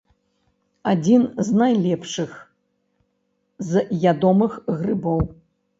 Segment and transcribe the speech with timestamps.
[0.91, 2.31] Адзін з найлепшых
[3.71, 4.51] з ядомых
[4.83, 5.19] грыбоў.